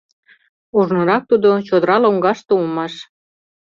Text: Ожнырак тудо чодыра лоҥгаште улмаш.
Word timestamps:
Ожнырак 0.77 1.23
тудо 1.29 1.49
чодыра 1.67 1.97
лоҥгаште 2.03 2.51
улмаш. 2.59 2.93